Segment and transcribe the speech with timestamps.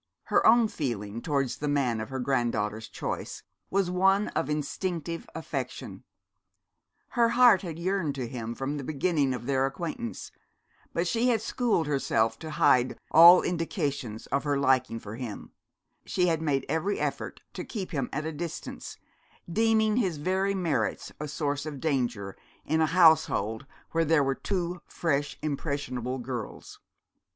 [0.23, 6.05] Her own feeling towards the man of her granddaughter's choice was one of instinctive affection.
[7.09, 10.31] Her heart had yearned to him from the beginning of their acquaintance;
[10.91, 15.51] but she had schooled herself to hide all indications of her liking for him,
[16.03, 18.97] she had made every effort to keep him at a distance,
[19.47, 24.81] deeming his very merits a source of danger in a household where there were two
[24.87, 26.79] fresh impressionable girls.